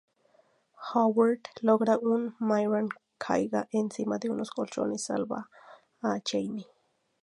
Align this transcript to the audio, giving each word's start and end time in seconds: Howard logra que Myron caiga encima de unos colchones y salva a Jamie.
Howard 0.93 1.41
logra 1.67 1.93
que 1.99 2.15
Myron 2.47 2.89
caiga 3.25 3.67
encima 3.81 4.17
de 4.17 4.31
unos 4.33 4.49
colchones 4.57 5.03
y 5.03 5.05
salva 5.05 5.49
a 6.07 6.19
Jamie. 6.27 6.65